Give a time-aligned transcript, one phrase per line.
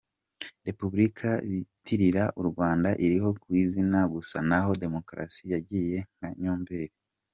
[0.39, 6.91] -Repubulika bitirira u Rwanda iriho ku izina gusa naho Demokarasi yagiye nka nyomberi;